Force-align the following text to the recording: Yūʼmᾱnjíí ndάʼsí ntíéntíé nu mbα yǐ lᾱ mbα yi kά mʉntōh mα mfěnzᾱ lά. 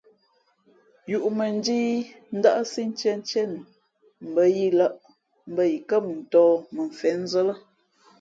Yūʼmᾱnjíí 1.11 1.91
ndάʼsí 2.37 2.81
ntíéntíé 2.91 3.43
nu 3.51 3.59
mbα 4.29 4.43
yǐ 4.55 4.65
lᾱ 4.79 4.87
mbα 5.51 5.63
yi 5.71 5.77
kά 5.89 5.97
mʉntōh 6.07 6.53
mα 6.75 6.83
mfěnzᾱ 6.89 7.39
lά. 7.47 7.53